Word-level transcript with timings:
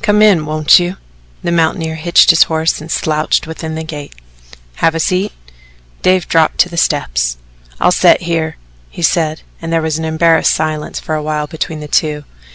"Come 0.00 0.22
in 0.22 0.46
won't 0.46 0.78
you?" 0.78 0.96
The 1.42 1.52
mountaineer 1.52 1.96
hitched 1.96 2.30
his 2.30 2.44
horse 2.44 2.80
and 2.80 2.90
slouched 2.90 3.46
within 3.46 3.74
the 3.74 3.84
gate. 3.84 4.14
"Have 4.76 4.94
a 4.94 4.98
seat." 5.00 5.32
Dave 6.00 6.26
dropped 6.26 6.56
to 6.60 6.70
the 6.70 6.78
steps. 6.78 7.36
"I'll 7.78 7.92
set 7.92 8.22
here," 8.22 8.56
he 8.88 9.02
said, 9.02 9.42
and 9.60 9.70
there 9.70 9.82
was 9.82 9.98
an 9.98 10.06
embarrassed 10.06 10.52
silence 10.54 10.98
for 10.98 11.14
a 11.14 11.22
while 11.22 11.46
between 11.46 11.80
the 11.80 11.88
two. 11.88 12.24